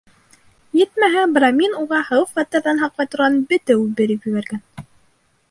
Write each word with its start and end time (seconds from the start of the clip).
Етмәһә, 0.77 1.25
брамин 1.35 1.75
уға 1.81 1.99
хәүеф-хәтәрҙән 2.07 2.83
һаҡлай 2.85 3.11
торған 3.13 3.39
бетеү 3.53 3.87
биреп 4.01 4.27
ебәргән. 4.33 4.67